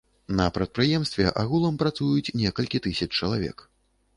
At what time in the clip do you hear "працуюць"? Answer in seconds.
1.83-2.33